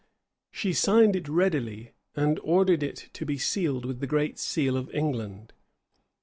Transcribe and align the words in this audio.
She 0.49 0.73
signed 0.73 1.15
it 1.15 1.29
readily, 1.29 1.91
and 2.15 2.39
ordered 2.39 2.81
it 2.81 3.09
to 3.13 3.23
be 3.23 3.37
sealed 3.37 3.85
with 3.85 3.99
the 3.99 4.07
great 4.07 4.39
seal 4.39 4.75
of 4.75 4.89
England. 4.95 5.53